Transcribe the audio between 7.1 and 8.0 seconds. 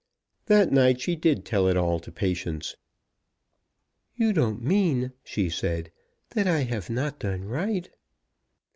done right?"